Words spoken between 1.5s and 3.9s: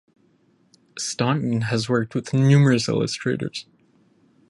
has worked with numerous illustrators.